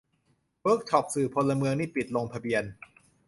[0.61, 2.63] เวิร์กช็อป "สื่อพลเมือง" นี่ ปิดลงทะเบียน